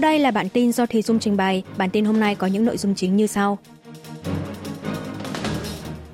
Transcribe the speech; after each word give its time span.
đây 0.00 0.18
là 0.18 0.30
bản 0.30 0.48
tin 0.48 0.72
do 0.72 0.86
Thùy 0.86 1.02
Dung 1.02 1.18
trình 1.18 1.36
bày. 1.36 1.62
Bản 1.76 1.90
tin 1.90 2.04
hôm 2.04 2.20
nay 2.20 2.34
có 2.34 2.46
những 2.46 2.64
nội 2.64 2.76
dung 2.76 2.94
chính 2.94 3.16
như 3.16 3.26
sau. 3.26 3.58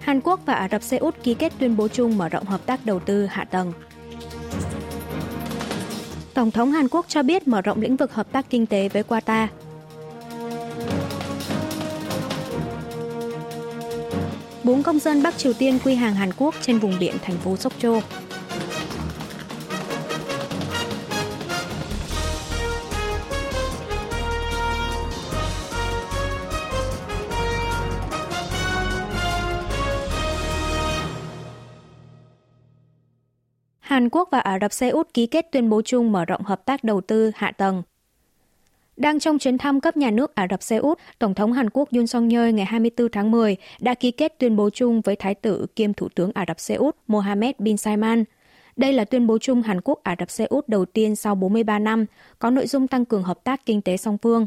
Hàn 0.01 0.21
Quốc 0.21 0.41
và 0.47 0.55
Ả 0.55 0.69
Rập 0.69 0.83
Xê 0.83 0.97
Út 0.97 1.23
ký 1.23 1.35
kết 1.35 1.53
tuyên 1.59 1.77
bố 1.77 1.89
chung 1.89 2.19
mở 2.19 2.29
rộng 2.29 2.45
hợp 2.45 2.67
tác 2.67 2.87
đầu 2.87 3.01
tư 3.01 3.27
hạ 3.27 3.45
tầng. 3.45 3.73
Tổng 6.35 6.51
thống 6.51 6.73
Hàn 6.73 6.89
Quốc 6.89 7.07
cho 7.09 7.23
biết 7.23 7.49
mở 7.49 7.63
rộng 7.63 7.81
lĩnh 7.81 7.97
vực 7.97 8.15
hợp 8.15 8.33
tác 8.33 8.51
kinh 8.51 8.67
tế 8.67 8.89
với 8.89 9.03
Qatar. 9.09 9.47
Bốn 14.65 14.83
công 14.83 14.99
dân 14.99 15.23
Bắc 15.23 15.39
Triều 15.39 15.53
Tiên 15.53 15.79
quy 15.85 15.95
hàng 15.95 16.15
Hàn 16.15 16.31
Quốc 16.37 16.55
trên 16.61 16.79
vùng 16.79 16.99
biển 17.01 17.15
thành 17.23 17.37
phố 17.37 17.57
Sokcho. 17.57 17.79
Châu. 17.79 18.03
Hàn 33.87 34.09
Quốc 34.09 34.29
và 34.33 34.41
Ả 34.41 34.59
Rập 34.61 34.73
Xê 34.73 34.89
Út 34.89 35.15
ký 35.15 35.27
kết 35.27 35.47
tuyên 35.53 35.69
bố 35.69 35.83
chung 35.83 36.13
mở 36.13 36.25
rộng 36.25 36.43
hợp 36.43 36.65
tác 36.65 36.85
đầu 36.85 37.01
tư 37.01 37.31
hạ 37.35 37.53
tầng. 37.53 37.83
Đang 38.97 39.21
trong 39.21 39.39
chuyến 39.39 39.59
thăm 39.59 39.81
cấp 39.81 39.97
nhà 39.97 40.11
nước 40.11 40.35
Ả 40.35 40.47
Rập 40.51 40.63
Xê 40.63 40.77
Út, 40.77 40.99
Tổng 41.19 41.35
thống 41.35 41.53
Hàn 41.53 41.71
Quốc 41.71 41.89
Yoon 41.93 42.07
song 42.07 42.29
yeol 42.29 42.51
ngày 42.51 42.67
24 42.67 43.09
tháng 43.11 43.31
10 43.31 43.57
đã 43.81 43.95
ký 43.95 44.11
kết 44.11 44.39
tuyên 44.39 44.57
bố 44.57 44.71
chung 44.71 45.01
với 45.01 45.17
Thái 45.17 45.35
tử 45.35 45.67
kiêm 45.77 45.95
Thủ 45.95 46.09
tướng 46.15 46.31
Ả 46.35 46.45
Rập 46.49 46.61
Xê 46.61 46.75
Út 46.75 46.97
Mohammed 47.07 47.55
bin 47.59 47.77
Salman. 47.77 48.25
Đây 48.77 48.93
là 48.93 49.05
tuyên 49.05 49.27
bố 49.27 49.39
chung 49.39 49.63
Hàn 49.63 49.81
Quốc 49.81 50.01
Ả 50.03 50.17
Rập 50.19 50.31
Xê 50.31 50.45
Út 50.45 50.69
đầu 50.69 50.85
tiên 50.85 51.17
sau 51.17 51.35
43 51.35 51.79
năm, 51.79 52.07
có 52.39 52.51
nội 52.51 52.67
dung 52.67 52.89
tăng 52.89 53.05
cường 53.05 53.23
hợp 53.23 53.45
tác 53.45 53.67
kinh 53.67 53.83
tế 53.83 53.97
song 53.97 54.19
phương. 54.23 54.47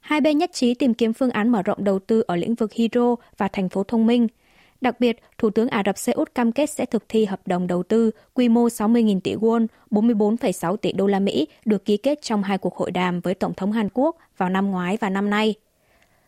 Hai 0.00 0.20
bên 0.20 0.38
nhất 0.38 0.50
trí 0.52 0.74
tìm 0.74 0.94
kiếm 0.94 1.12
phương 1.12 1.30
án 1.30 1.48
mở 1.48 1.62
rộng 1.62 1.84
đầu 1.84 1.98
tư 1.98 2.24
ở 2.26 2.36
lĩnh 2.36 2.54
vực 2.54 2.72
hydro 2.72 3.16
và 3.36 3.48
thành 3.48 3.68
phố 3.68 3.84
thông 3.84 4.06
minh– 4.06 4.28
Đặc 4.80 5.00
biệt, 5.00 5.16
Thủ 5.38 5.50
tướng 5.50 5.68
Ả 5.68 5.82
Rập 5.86 5.98
Xê 5.98 6.12
Út 6.12 6.34
cam 6.34 6.52
kết 6.52 6.70
sẽ 6.70 6.86
thực 6.86 7.04
thi 7.08 7.24
hợp 7.24 7.40
đồng 7.46 7.66
đầu 7.66 7.82
tư 7.82 8.10
quy 8.34 8.48
mô 8.48 8.68
60.000 8.68 9.20
tỷ 9.20 9.34
won, 9.34 9.66
44,6 9.90 10.76
tỷ 10.76 10.92
đô 10.92 11.06
la 11.06 11.20
Mỹ 11.20 11.48
được 11.64 11.84
ký 11.84 11.96
kết 11.96 12.22
trong 12.22 12.42
hai 12.42 12.58
cuộc 12.58 12.76
hội 12.76 12.90
đàm 12.90 13.20
với 13.20 13.34
Tổng 13.34 13.54
thống 13.54 13.72
Hàn 13.72 13.88
Quốc 13.94 14.16
vào 14.36 14.48
năm 14.48 14.70
ngoái 14.70 14.96
và 15.00 15.10
năm 15.10 15.30
nay. 15.30 15.54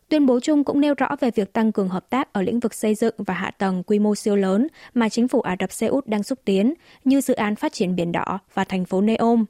Tuyên 0.09 0.27
bố 0.27 0.41
chung 0.41 0.65
cũng 0.65 0.81
nêu 0.81 0.95
rõ 0.95 1.17
về 1.21 1.31
việc 1.31 1.53
tăng 1.53 1.73
cường 1.73 1.89
hợp 1.89 2.11
tác 2.11 2.33
ở 2.33 2.43
lĩnh 2.43 2.61
vực 2.61 2.75
xây 2.75 2.95
dựng 2.95 3.15
và 3.19 3.35
hạ 3.35 3.51
tầng 3.51 3.83
quy 3.83 3.99
mô 3.99 4.15
siêu 4.15 4.37
lớn 4.37 4.69
mà 4.95 5.09
chính 5.09 5.29
phủ 5.29 5.41
Ả 5.41 5.57
Rập 5.61 5.73
Xê 5.73 5.87
Út 5.87 6.07
đang 6.07 6.23
xúc 6.23 6.39
tiến, 6.45 6.75
như 7.05 7.21
dự 7.21 7.35
án 7.35 7.57
phát 7.57 7.73
triển 7.73 7.97
Biển 7.97 8.13
Đỏ 8.13 8.39
và 8.55 8.65
thành 8.65 8.85
phố 8.85 9.01
Neom. 9.01 9.45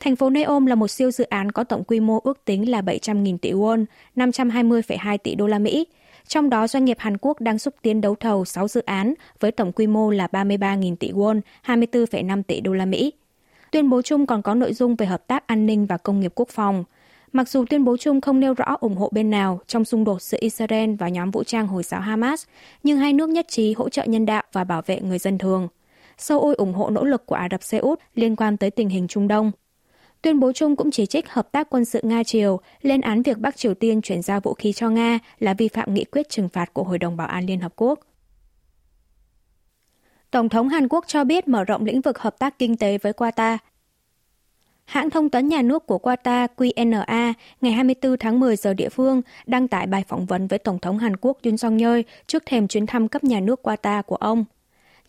Thành 0.00 0.16
phố 0.16 0.30
Neom 0.30 0.66
là 0.66 0.74
một 0.74 0.88
siêu 0.88 1.10
dự 1.10 1.24
án 1.24 1.52
có 1.52 1.64
tổng 1.64 1.84
quy 1.84 2.00
mô 2.00 2.20
ước 2.24 2.44
tính 2.44 2.70
là 2.70 2.80
700.000 2.80 3.38
tỷ 3.38 3.52
won, 3.52 3.84
520,2 4.16 5.18
tỷ 5.18 5.34
đô 5.34 5.46
la 5.46 5.58
Mỹ, 5.58 5.86
trong 6.30 6.50
đó, 6.50 6.66
doanh 6.66 6.84
nghiệp 6.84 6.96
Hàn 7.00 7.16
Quốc 7.20 7.40
đang 7.40 7.58
xúc 7.58 7.74
tiến 7.82 8.00
đấu 8.00 8.14
thầu 8.14 8.44
6 8.44 8.68
dự 8.68 8.82
án 8.86 9.14
với 9.40 9.52
tổng 9.52 9.72
quy 9.72 9.86
mô 9.86 10.10
là 10.10 10.28
33.000 10.32 10.96
tỷ 10.96 11.12
won, 11.12 11.40
24,5 11.66 12.42
tỷ 12.42 12.60
đô 12.60 12.72
la 12.72 12.84
Mỹ. 12.86 13.12
Tuyên 13.70 13.90
bố 13.90 14.02
chung 14.02 14.26
còn 14.26 14.42
có 14.42 14.54
nội 14.54 14.72
dung 14.72 14.96
về 14.96 15.06
hợp 15.06 15.26
tác 15.26 15.46
an 15.46 15.66
ninh 15.66 15.86
và 15.86 15.96
công 15.96 16.20
nghiệp 16.20 16.32
quốc 16.34 16.48
phòng. 16.48 16.84
Mặc 17.32 17.48
dù 17.48 17.64
tuyên 17.70 17.84
bố 17.84 17.96
chung 17.96 18.20
không 18.20 18.40
nêu 18.40 18.54
rõ 18.54 18.76
ủng 18.80 18.96
hộ 18.96 19.08
bên 19.12 19.30
nào 19.30 19.60
trong 19.66 19.84
xung 19.84 20.04
đột 20.04 20.22
giữa 20.22 20.38
Israel 20.40 20.94
và 20.94 21.08
nhóm 21.08 21.30
vũ 21.30 21.44
trang 21.44 21.66
Hồi 21.66 21.82
giáo 21.82 22.00
Hamas, 22.00 22.44
nhưng 22.82 22.98
hai 22.98 23.12
nước 23.12 23.28
nhất 23.28 23.46
trí 23.48 23.72
hỗ 23.72 23.88
trợ 23.88 24.04
nhân 24.04 24.26
đạo 24.26 24.42
và 24.52 24.64
bảo 24.64 24.82
vệ 24.86 25.00
người 25.00 25.18
dân 25.18 25.38
thường. 25.38 25.68
Seoul 26.18 26.54
ủng 26.54 26.72
hộ 26.72 26.90
nỗ 26.90 27.04
lực 27.04 27.26
của 27.26 27.34
Ả 27.34 27.48
Rập 27.50 27.62
Xê 27.62 27.78
Út 27.78 28.00
liên 28.14 28.36
quan 28.36 28.56
tới 28.56 28.70
tình 28.70 28.88
hình 28.88 29.08
Trung 29.08 29.28
Đông. 29.28 29.52
Tuyên 30.22 30.40
bố 30.40 30.52
chung 30.52 30.76
cũng 30.76 30.90
chỉ 30.90 31.06
trích 31.06 31.28
hợp 31.28 31.52
tác 31.52 31.70
quân 31.70 31.84
sự 31.84 32.00
Nga-Triều, 32.02 32.58
lên 32.82 33.00
án 33.00 33.22
việc 33.22 33.38
Bắc 33.38 33.56
Triều 33.56 33.74
Tiên 33.74 34.02
chuyển 34.02 34.22
giao 34.22 34.40
vũ 34.40 34.54
khí 34.54 34.72
cho 34.72 34.88
Nga 34.88 35.18
là 35.38 35.54
vi 35.54 35.68
phạm 35.68 35.94
nghị 35.94 36.04
quyết 36.04 36.28
trừng 36.28 36.48
phạt 36.48 36.74
của 36.74 36.82
Hội 36.82 36.98
đồng 36.98 37.16
Bảo 37.16 37.26
an 37.26 37.46
Liên 37.46 37.60
Hợp 37.60 37.72
Quốc. 37.76 38.00
Tổng 40.30 40.48
thống 40.48 40.68
Hàn 40.68 40.88
Quốc 40.88 41.04
cho 41.08 41.24
biết 41.24 41.48
mở 41.48 41.64
rộng 41.64 41.84
lĩnh 41.84 42.00
vực 42.00 42.18
hợp 42.18 42.38
tác 42.38 42.58
kinh 42.58 42.76
tế 42.76 42.98
với 42.98 43.12
Qatar. 43.12 43.58
Hãng 44.84 45.10
thông 45.10 45.28
tấn 45.28 45.48
nhà 45.48 45.62
nước 45.62 45.86
của 45.86 45.98
Qatar 46.02 46.48
QNA 46.56 47.32
ngày 47.60 47.72
24 47.72 48.16
tháng 48.16 48.40
10 48.40 48.56
giờ 48.56 48.74
địa 48.74 48.88
phương 48.88 49.22
đăng 49.46 49.68
tải 49.68 49.86
bài 49.86 50.04
phỏng 50.08 50.26
vấn 50.26 50.46
với 50.46 50.58
Tổng 50.58 50.78
thống 50.78 50.98
Hàn 50.98 51.16
Quốc 51.16 51.38
Yoon 51.44 51.56
song 51.56 51.78
yeol 51.78 52.00
trước 52.26 52.42
thềm 52.46 52.68
chuyến 52.68 52.86
thăm 52.86 53.08
cấp 53.08 53.24
nhà 53.24 53.40
nước 53.40 53.60
Qatar 53.62 54.02
của 54.02 54.16
ông. 54.16 54.44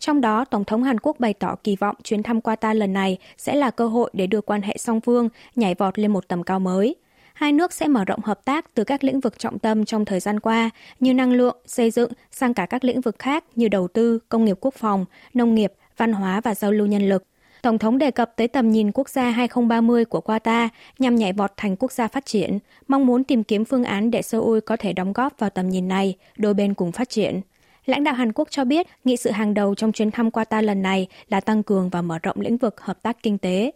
Trong 0.02 0.20
đó, 0.20 0.44
Tổng 0.44 0.64
thống 0.64 0.82
Hàn 0.82 1.00
Quốc 1.00 1.20
bày 1.20 1.34
tỏ 1.34 1.56
kỳ 1.64 1.76
vọng 1.76 1.96
chuyến 2.04 2.22
thăm 2.22 2.40
Qatar 2.40 2.74
lần 2.74 2.92
này 2.92 3.18
sẽ 3.38 3.54
là 3.54 3.70
cơ 3.70 3.86
hội 3.86 4.10
để 4.12 4.26
đưa 4.26 4.40
quan 4.40 4.62
hệ 4.62 4.76
song 4.78 5.00
phương 5.00 5.28
nhảy 5.56 5.74
vọt 5.74 5.98
lên 5.98 6.12
một 6.12 6.28
tầm 6.28 6.42
cao 6.42 6.60
mới. 6.60 6.96
Hai 7.34 7.52
nước 7.52 7.72
sẽ 7.72 7.88
mở 7.88 8.04
rộng 8.04 8.20
hợp 8.24 8.44
tác 8.44 8.74
từ 8.74 8.84
các 8.84 9.04
lĩnh 9.04 9.20
vực 9.20 9.38
trọng 9.38 9.58
tâm 9.58 9.84
trong 9.84 10.04
thời 10.04 10.20
gian 10.20 10.40
qua 10.40 10.70
như 11.00 11.14
năng 11.14 11.32
lượng, 11.32 11.56
xây 11.66 11.90
dựng 11.90 12.10
sang 12.30 12.54
cả 12.54 12.66
các 12.66 12.84
lĩnh 12.84 13.00
vực 13.00 13.18
khác 13.18 13.44
như 13.56 13.68
đầu 13.68 13.88
tư, 13.88 14.18
công 14.28 14.44
nghiệp 14.44 14.56
quốc 14.60 14.74
phòng, 14.74 15.04
nông 15.34 15.54
nghiệp, 15.54 15.72
văn 15.96 16.12
hóa 16.12 16.40
và 16.40 16.54
giao 16.54 16.72
lưu 16.72 16.86
nhân 16.86 17.08
lực. 17.08 17.24
Tổng 17.62 17.78
thống 17.78 17.98
đề 17.98 18.10
cập 18.10 18.32
tới 18.36 18.48
tầm 18.48 18.70
nhìn 18.70 18.92
quốc 18.92 19.08
gia 19.08 19.30
2030 19.30 20.04
của 20.04 20.20
Qatar 20.24 20.68
nhằm 20.98 21.16
nhảy 21.16 21.32
vọt 21.32 21.52
thành 21.56 21.76
quốc 21.76 21.92
gia 21.92 22.08
phát 22.08 22.26
triển, 22.26 22.58
mong 22.88 23.06
muốn 23.06 23.24
tìm 23.24 23.44
kiếm 23.44 23.64
phương 23.64 23.84
án 23.84 24.10
để 24.10 24.22
Seoul 24.22 24.58
có 24.66 24.76
thể 24.76 24.92
đóng 24.92 25.12
góp 25.12 25.38
vào 25.38 25.50
tầm 25.50 25.68
nhìn 25.68 25.88
này, 25.88 26.16
đôi 26.36 26.54
bên 26.54 26.74
cùng 26.74 26.92
phát 26.92 27.08
triển. 27.08 27.40
Lãnh 27.86 28.04
đạo 28.04 28.14
Hàn 28.14 28.32
Quốc 28.32 28.48
cho 28.50 28.64
biết 28.64 28.86
nghị 29.04 29.16
sự 29.16 29.30
hàng 29.30 29.54
đầu 29.54 29.74
trong 29.74 29.92
chuyến 29.92 30.10
thăm 30.10 30.28
Qatar 30.28 30.62
lần 30.62 30.82
này 30.82 31.06
là 31.28 31.40
tăng 31.40 31.62
cường 31.62 31.88
và 31.88 32.02
mở 32.02 32.18
rộng 32.22 32.40
lĩnh 32.40 32.56
vực 32.56 32.80
hợp 32.80 33.02
tác 33.02 33.22
kinh 33.22 33.38
tế. 33.38 33.72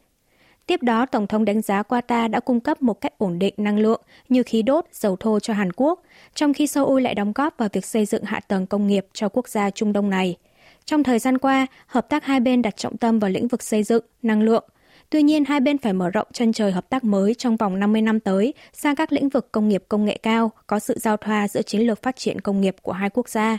Tiếp 0.67 0.83
đó, 0.83 1.06
Tổng 1.06 1.27
thống 1.27 1.44
đánh 1.44 1.62
giá 1.62 1.83
Qatar 1.83 2.31
đã 2.31 2.41
cung 2.41 2.61
cấp 2.61 2.83
một 2.83 3.00
cách 3.00 3.19
ổn 3.19 3.39
định 3.39 3.55
năng 3.56 3.78
lượng 3.78 4.00
như 4.28 4.43
khí 4.43 4.62
đốt, 4.62 4.84
dầu 4.93 5.16
thô 5.16 5.41
cho 5.41 5.55
Hàn 5.55 5.72
Quốc, 5.72 6.03
trong 6.34 6.55
khi 6.55 6.66
Seoul 6.66 7.03
lại 7.03 7.15
đóng 7.15 7.33
góp 7.34 7.55
vào 7.59 7.69
việc 7.72 7.84
xây 7.84 8.06
dựng 8.06 8.25
hạ 8.25 8.41
tầng 8.41 8.66
công 8.66 8.87
nghiệp 8.87 9.06
cho 9.12 9.28
quốc 9.28 9.49
gia 9.49 9.71
Trung 9.71 9.93
Đông 9.93 10.11
này. 10.11 10.37
Trong 10.84 11.03
thời 11.03 11.19
gian 11.19 11.39
qua, 11.39 11.66
hợp 11.87 12.09
tác 12.09 12.25
hai 12.25 12.41
bên 12.41 12.62
đặt 12.62 12.77
trọng 12.77 12.97
tâm 12.97 13.19
vào 13.19 13.31
lĩnh 13.31 13.49
vực 13.49 13.62
xây 13.62 13.83
dựng, 13.83 14.05
năng 14.22 14.43
lượng. 14.43 14.65
Tuy 15.11 15.22
nhiên, 15.22 15.45
hai 15.45 15.61
bên 15.61 15.78
phải 15.78 15.93
mở 15.93 16.11
rộng 16.11 16.28
chân 16.33 16.53
trời 16.53 16.72
hợp 16.72 16.91
tác 16.91 17.05
mới 17.05 17.34
trong 17.34 17.56
vòng 17.56 17.78
50 17.78 18.03
năm 18.03 18.21
tới 18.21 18.55
sang 18.72 18.97
các 18.97 19.12
lĩnh 19.12 19.28
vực 19.28 19.53
công 19.53 19.69
nghiệp 19.69 19.84
công 19.89 20.05
nghệ 20.05 20.19
cao, 20.22 20.50
có 20.66 20.78
sự 20.78 20.99
giao 20.99 21.16
thoa 21.16 21.49
giữa 21.49 21.62
chiến 21.62 21.81
lược 21.81 22.03
phát 22.03 22.16
triển 22.16 22.41
công 22.41 22.61
nghiệp 22.61 22.77
của 22.83 22.93
hai 22.93 23.11
quốc 23.11 23.28
gia. 23.28 23.59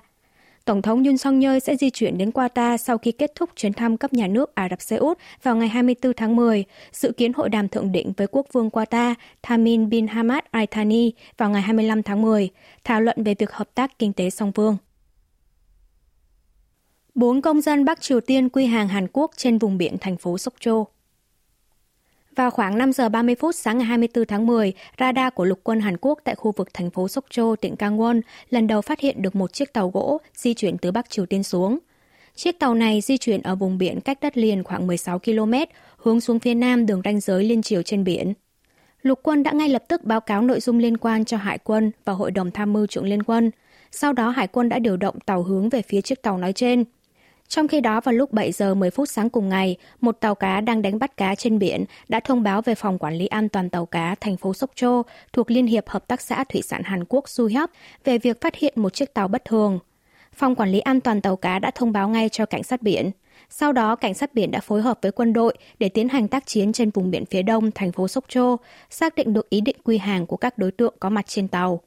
Tổng 0.67 0.81
thống 0.81 1.03
Yun 1.03 1.17
song 1.17 1.41
yeol 1.41 1.59
sẽ 1.59 1.75
di 1.75 1.89
chuyển 1.89 2.17
đến 2.17 2.29
Qatar 2.29 2.77
sau 2.77 2.97
khi 2.97 3.11
kết 3.11 3.31
thúc 3.35 3.49
chuyến 3.55 3.73
thăm 3.73 3.97
cấp 3.97 4.13
nhà 4.13 4.27
nước 4.27 4.55
Ả 4.55 4.67
Rập 4.69 4.81
Xê 4.81 4.95
Út 4.95 5.17
vào 5.43 5.55
ngày 5.55 5.67
24 5.67 6.13
tháng 6.13 6.35
10, 6.35 6.63
dự 6.91 7.11
kiến 7.11 7.33
hội 7.33 7.49
đàm 7.49 7.67
thượng 7.69 7.91
đỉnh 7.91 8.13
với 8.17 8.27
quốc 8.31 8.45
vương 8.53 8.69
Qatar 8.69 9.15
Tamim 9.47 9.89
bin 9.89 10.07
Hamad 10.07 10.43
Al 10.51 10.65
Thani 10.71 11.11
vào 11.37 11.49
ngày 11.49 11.61
25 11.61 12.03
tháng 12.03 12.21
10, 12.21 12.49
thảo 12.83 13.01
luận 13.01 13.23
về 13.23 13.35
việc 13.39 13.51
hợp 13.51 13.69
tác 13.75 13.99
kinh 13.99 14.13
tế 14.13 14.29
song 14.29 14.51
phương. 14.51 14.77
Bốn 17.15 17.41
công 17.41 17.61
dân 17.61 17.85
Bắc 17.85 18.01
Triều 18.01 18.21
Tiên 18.21 18.49
quy 18.49 18.65
hàng 18.65 18.87
Hàn 18.87 19.07
Quốc 19.13 19.31
trên 19.37 19.57
vùng 19.57 19.77
biển 19.77 19.97
thành 20.01 20.17
phố 20.17 20.37
Sokcho. 20.37 20.85
Vào 22.37 22.51
khoảng 22.51 22.77
5 22.77 22.93
giờ 22.93 23.09
30 23.09 23.35
phút 23.35 23.55
sáng 23.55 23.77
ngày 23.77 23.87
24 23.87 24.25
tháng 24.25 24.45
10, 24.47 24.73
radar 24.99 25.33
của 25.35 25.45
lục 25.45 25.59
quân 25.63 25.79
Hàn 25.79 25.97
Quốc 26.01 26.19
tại 26.23 26.35
khu 26.35 26.53
vực 26.57 26.73
thành 26.73 26.89
phố 26.89 27.07
Sokcho, 27.07 27.55
tỉnh 27.55 27.75
Gangwon 27.75 28.21
lần 28.49 28.67
đầu 28.67 28.81
phát 28.81 28.99
hiện 28.99 29.21
được 29.21 29.35
một 29.35 29.53
chiếc 29.53 29.73
tàu 29.73 29.89
gỗ 29.89 30.17
di 30.35 30.53
chuyển 30.53 30.77
từ 30.77 30.91
Bắc 30.91 31.09
Triều 31.09 31.25
Tiên 31.25 31.43
xuống. 31.43 31.79
Chiếc 32.35 32.59
tàu 32.59 32.75
này 32.75 33.01
di 33.01 33.17
chuyển 33.17 33.41
ở 33.41 33.55
vùng 33.55 33.77
biển 33.77 34.01
cách 34.01 34.17
đất 34.21 34.37
liền 34.37 34.63
khoảng 34.63 34.87
16 34.87 35.19
km, 35.19 35.53
hướng 35.97 36.21
xuống 36.21 36.39
phía 36.39 36.53
nam 36.53 36.85
đường 36.85 37.01
ranh 37.05 37.19
giới 37.19 37.43
liên 37.43 37.61
triều 37.61 37.81
trên 37.81 38.03
biển. 38.03 38.33
Lục 39.01 39.19
quân 39.23 39.43
đã 39.43 39.51
ngay 39.51 39.69
lập 39.69 39.83
tức 39.87 40.03
báo 40.03 40.21
cáo 40.21 40.41
nội 40.41 40.59
dung 40.59 40.79
liên 40.79 40.97
quan 40.97 41.25
cho 41.25 41.37
Hải 41.37 41.57
quân 41.57 41.91
và 42.05 42.13
Hội 42.13 42.31
đồng 42.31 42.51
Tham 42.51 42.73
mưu 42.73 42.87
trưởng 42.87 43.05
Liên 43.05 43.23
quân. 43.23 43.51
Sau 43.91 44.13
đó 44.13 44.29
Hải 44.29 44.47
quân 44.47 44.69
đã 44.69 44.79
điều 44.79 44.97
động 44.97 45.19
tàu 45.19 45.43
hướng 45.43 45.69
về 45.69 45.81
phía 45.81 46.01
chiếc 46.01 46.21
tàu 46.21 46.37
nói 46.37 46.53
trên– 46.53 46.83
trong 47.47 47.67
khi 47.67 47.81
đó 47.81 48.01
vào 48.01 48.13
lúc 48.13 48.33
7 48.33 48.51
giờ 48.51 48.75
10 48.75 48.91
phút 48.91 49.09
sáng 49.09 49.29
cùng 49.29 49.49
ngày, 49.49 49.77
một 50.01 50.11
tàu 50.19 50.35
cá 50.35 50.61
đang 50.61 50.81
đánh 50.81 50.99
bắt 50.99 51.17
cá 51.17 51.35
trên 51.35 51.59
biển 51.59 51.85
đã 52.07 52.19
thông 52.19 52.43
báo 52.43 52.61
về 52.61 52.75
Phòng 52.75 52.99
Quản 52.99 53.15
lý 53.15 53.27
An 53.27 53.49
toàn 53.49 53.69
Tàu 53.69 53.85
cá 53.85 54.15
thành 54.15 54.37
phố 54.37 54.53
Sóc 54.53 54.71
Trô 54.75 55.01
thuộc 55.33 55.51
Liên 55.51 55.67
hiệp 55.67 55.89
Hợp 55.89 56.07
tác 56.07 56.21
xã 56.21 56.43
Thủy 56.43 56.61
sản 56.61 56.83
Hàn 56.83 57.03
Quốc 57.09 57.29
Suhyop 57.29 57.69
về 58.03 58.17
việc 58.17 58.41
phát 58.41 58.55
hiện 58.55 58.73
một 58.75 58.93
chiếc 58.93 59.13
tàu 59.13 59.27
bất 59.27 59.45
thường. 59.45 59.79
Phòng 60.33 60.55
Quản 60.55 60.69
lý 60.69 60.79
An 60.79 61.01
toàn 61.01 61.21
Tàu 61.21 61.35
cá 61.35 61.59
đã 61.59 61.71
thông 61.71 61.91
báo 61.91 62.09
ngay 62.09 62.29
cho 62.29 62.45
cảnh 62.45 62.63
sát 62.63 62.81
biển. 62.81 63.11
Sau 63.49 63.71
đó, 63.71 63.95
cảnh 63.95 64.13
sát 64.13 64.33
biển 64.33 64.51
đã 64.51 64.59
phối 64.59 64.81
hợp 64.81 64.99
với 65.01 65.11
quân 65.11 65.33
đội 65.33 65.57
để 65.79 65.89
tiến 65.89 66.09
hành 66.09 66.27
tác 66.27 66.45
chiến 66.45 66.73
trên 66.73 66.89
vùng 66.89 67.11
biển 67.11 67.25
phía 67.25 67.41
đông 67.41 67.71
thành 67.71 67.91
phố 67.91 68.07
Sóc 68.07 68.25
Trô, 68.27 68.55
xác 68.89 69.15
định 69.15 69.33
được 69.33 69.49
ý 69.49 69.61
định 69.61 69.75
quy 69.83 69.97
hàng 69.97 70.25
của 70.25 70.37
các 70.37 70.57
đối 70.57 70.71
tượng 70.71 70.93
có 70.99 71.09
mặt 71.09 71.25
trên 71.27 71.47
tàu. 71.47 71.81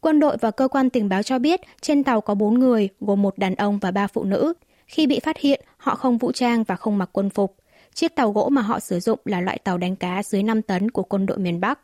Quân 0.00 0.20
đội 0.20 0.36
và 0.40 0.50
cơ 0.50 0.68
quan 0.68 0.90
tình 0.90 1.08
báo 1.08 1.22
cho 1.22 1.38
biết 1.38 1.60
trên 1.80 2.04
tàu 2.04 2.20
có 2.20 2.34
4 2.34 2.58
người, 2.58 2.88
gồm 3.00 3.22
một 3.22 3.38
đàn 3.38 3.54
ông 3.54 3.78
và 3.78 3.90
ba 3.90 4.06
phụ 4.06 4.24
nữ, 4.24 4.52
khi 4.88 5.06
bị 5.06 5.20
phát 5.20 5.38
hiện, 5.38 5.60
họ 5.76 5.94
không 5.94 6.18
vũ 6.18 6.32
trang 6.32 6.64
và 6.64 6.76
không 6.76 6.98
mặc 6.98 7.08
quân 7.12 7.30
phục. 7.30 7.56
Chiếc 7.94 8.14
tàu 8.14 8.32
gỗ 8.32 8.48
mà 8.48 8.62
họ 8.62 8.80
sử 8.80 9.00
dụng 9.00 9.18
là 9.24 9.40
loại 9.40 9.58
tàu 9.64 9.78
đánh 9.78 9.96
cá 9.96 10.22
dưới 10.22 10.42
5 10.42 10.62
tấn 10.62 10.90
của 10.90 11.02
quân 11.02 11.26
đội 11.26 11.38
miền 11.38 11.60
Bắc. 11.60 11.80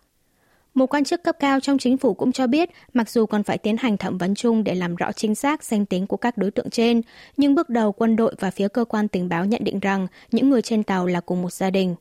Một 0.74 0.86
quan 0.86 1.04
chức 1.04 1.22
cấp 1.22 1.36
cao 1.38 1.60
trong 1.60 1.78
chính 1.78 1.96
phủ 1.96 2.14
cũng 2.14 2.32
cho 2.32 2.46
biết, 2.46 2.70
mặc 2.92 3.10
dù 3.10 3.26
còn 3.26 3.42
phải 3.42 3.58
tiến 3.58 3.76
hành 3.76 3.96
thẩm 3.96 4.18
vấn 4.18 4.34
chung 4.34 4.64
để 4.64 4.74
làm 4.74 4.96
rõ 4.96 5.12
chính 5.12 5.34
xác 5.34 5.64
danh 5.64 5.86
tính 5.86 6.06
của 6.06 6.16
các 6.16 6.38
đối 6.38 6.50
tượng 6.50 6.70
trên, 6.70 7.02
nhưng 7.36 7.54
bước 7.54 7.68
đầu 7.68 7.92
quân 7.92 8.16
đội 8.16 8.34
và 8.40 8.50
phía 8.50 8.68
cơ 8.68 8.84
quan 8.84 9.08
tình 9.08 9.28
báo 9.28 9.44
nhận 9.44 9.64
định 9.64 9.80
rằng 9.80 10.06
những 10.30 10.50
người 10.50 10.62
trên 10.62 10.82
tàu 10.82 11.06
là 11.06 11.20
cùng 11.20 11.42
một 11.42 11.52
gia 11.52 11.70
đình. 11.70 11.94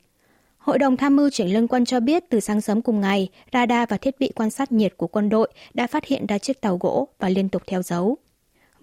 Hội 0.58 0.80
đồng 0.80 0.98
tham 0.98 1.16
mưu 1.16 1.30
chuyển 1.30 1.48
lân 1.48 1.68
quân 1.68 1.86
cho 1.86 2.00
biết 2.00 2.24
từ 2.30 2.40
sáng 2.40 2.62
sớm 2.62 2.82
cùng 2.82 3.02
ngày, 3.02 3.30
radar 3.54 3.90
và 3.90 3.98
thiết 3.98 4.20
bị 4.20 4.32
quan 4.36 4.50
sát 4.50 4.72
nhiệt 4.72 4.98
của 4.98 5.08
quân 5.08 5.30
đội 5.30 5.52
đã 5.74 5.88
phát 5.88 6.06
hiện 6.06 6.26
ra 6.28 6.38
chiếc 6.38 6.62
tàu 6.62 6.78
gỗ 6.78 7.08
và 7.20 7.30
liên 7.30 7.50
tục 7.50 7.62
theo 7.68 7.82
dấu. 7.82 8.18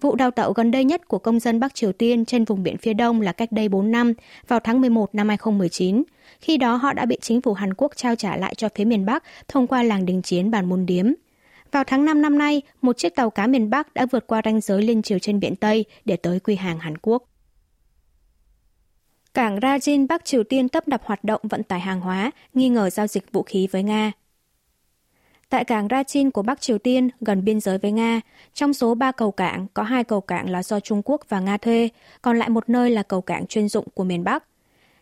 Vụ 0.01 0.15
đào 0.15 0.31
tạo 0.31 0.53
gần 0.53 0.71
đây 0.71 0.85
nhất 0.85 1.07
của 1.07 1.19
công 1.19 1.39
dân 1.39 1.59
Bắc 1.59 1.75
Triều 1.75 1.91
Tiên 1.91 2.25
trên 2.25 2.45
vùng 2.45 2.63
biển 2.63 2.77
phía 2.77 2.93
đông 2.93 3.21
là 3.21 3.31
cách 3.31 3.51
đây 3.51 3.69
4 3.69 3.91
năm, 3.91 4.13
vào 4.47 4.59
tháng 4.59 4.81
11 4.81 5.15
năm 5.15 5.27
2019. 5.27 6.03
Khi 6.39 6.57
đó 6.57 6.75
họ 6.75 6.93
đã 6.93 7.05
bị 7.05 7.17
chính 7.21 7.41
phủ 7.41 7.53
Hàn 7.53 7.73
Quốc 7.73 7.91
trao 7.95 8.15
trả 8.15 8.37
lại 8.37 8.55
cho 8.55 8.69
phía 8.75 8.85
miền 8.85 9.05
Bắc 9.05 9.23
thông 9.47 9.67
qua 9.67 9.83
làng 9.83 10.05
đình 10.05 10.21
chiến 10.21 10.51
bản 10.51 10.69
môn 10.69 10.85
điếm. 10.85 11.11
Vào 11.71 11.83
tháng 11.83 12.05
5 12.05 12.21
năm 12.21 12.37
nay, 12.37 12.61
một 12.81 12.97
chiếc 12.97 13.15
tàu 13.15 13.29
cá 13.29 13.47
miền 13.47 13.69
Bắc 13.69 13.93
đã 13.93 14.05
vượt 14.11 14.27
qua 14.27 14.41
ranh 14.45 14.61
giới 14.61 14.81
liên 14.81 15.01
triều 15.01 15.19
trên 15.19 15.39
biển 15.39 15.55
Tây 15.55 15.85
để 16.05 16.15
tới 16.15 16.39
quy 16.39 16.55
hàng 16.55 16.79
Hàn 16.79 16.97
Quốc. 16.97 17.23
Cảng 19.33 19.59
Rajin 19.59 20.07
Bắc 20.07 20.25
Triều 20.25 20.43
Tiên 20.43 20.69
tấp 20.69 20.87
nập 20.87 21.01
hoạt 21.05 21.23
động 21.23 21.41
vận 21.43 21.63
tải 21.63 21.79
hàng 21.79 22.01
hóa, 22.01 22.31
nghi 22.53 22.69
ngờ 22.69 22.89
giao 22.89 23.07
dịch 23.07 23.31
vũ 23.31 23.43
khí 23.43 23.67
với 23.71 23.83
Nga. 23.83 24.11
Tại 25.51 25.65
cảng 25.65 25.87
Rachin 25.89 26.31
của 26.31 26.41
Bắc 26.41 26.61
Triều 26.61 26.77
Tiên, 26.77 27.09
gần 27.21 27.43
biên 27.43 27.59
giới 27.59 27.77
với 27.77 27.91
Nga, 27.91 28.21
trong 28.53 28.73
số 28.73 28.95
3 28.95 29.11
cầu 29.11 29.31
cảng, 29.31 29.67
có 29.73 29.83
hai 29.83 30.03
cầu 30.03 30.21
cảng 30.21 30.49
là 30.49 30.63
do 30.63 30.79
Trung 30.79 31.01
Quốc 31.05 31.21
và 31.29 31.39
Nga 31.39 31.57
thuê, 31.57 31.89
còn 32.21 32.39
lại 32.39 32.49
một 32.49 32.69
nơi 32.69 32.89
là 32.89 33.03
cầu 33.03 33.21
cảng 33.21 33.47
chuyên 33.47 33.69
dụng 33.69 33.85
của 33.93 34.03
miền 34.03 34.23
Bắc. 34.23 34.43